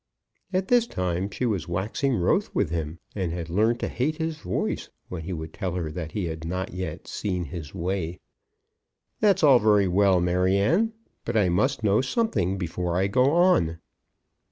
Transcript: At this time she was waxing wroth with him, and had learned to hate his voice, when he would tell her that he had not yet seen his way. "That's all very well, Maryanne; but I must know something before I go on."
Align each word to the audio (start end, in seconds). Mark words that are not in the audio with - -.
At 0.51 0.67
this 0.69 0.87
time 0.87 1.29
she 1.29 1.45
was 1.45 1.67
waxing 1.67 2.15
wroth 2.15 2.55
with 2.55 2.71
him, 2.71 2.97
and 3.13 3.31
had 3.31 3.51
learned 3.51 3.79
to 3.81 3.87
hate 3.87 4.17
his 4.17 4.37
voice, 4.37 4.89
when 5.09 5.21
he 5.21 5.31
would 5.31 5.53
tell 5.53 5.73
her 5.75 5.91
that 5.91 6.13
he 6.13 6.25
had 6.25 6.43
not 6.43 6.73
yet 6.73 7.07
seen 7.07 7.43
his 7.45 7.75
way. 7.75 8.19
"That's 9.19 9.43
all 9.43 9.59
very 9.59 9.87
well, 9.87 10.19
Maryanne; 10.19 10.93
but 11.23 11.37
I 11.37 11.49
must 11.49 11.83
know 11.83 12.01
something 12.01 12.57
before 12.57 12.97
I 12.97 13.05
go 13.05 13.29
on." 13.33 13.77